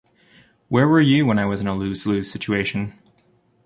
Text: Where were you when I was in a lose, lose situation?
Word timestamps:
Where 0.67 0.87
were 0.87 0.99
you 0.99 1.27
when 1.27 1.37
I 1.37 1.45
was 1.45 1.61
in 1.61 1.67
a 1.67 1.75
lose, 1.75 2.07
lose 2.07 2.31
situation? 2.31 2.97